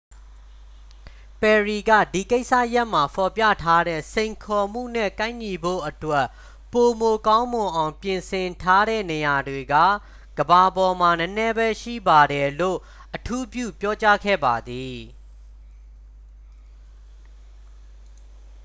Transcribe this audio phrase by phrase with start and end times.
[1.41, 6.25] "ပယ်ရီက "ဒီကိစ္စရပ်မှာ ဖော်ပြထားတဲ့ စိန်ခေါ်မှုနဲ့ ကိုက်ညီဖို့အတွက်
[6.73, 9.75] ပိုမိုကောင်းမွန်အောင် ပြင်ဆင်ထားတဲ့ နေရာတွေက
[10.37, 12.79] ကမ္ဘာပေါ်မှာ နည်းနည်းပဲရှိပါတယ်" လို့
[13.15, 14.99] အထူးပြုပြောကြားခဲ့ပါတယ်။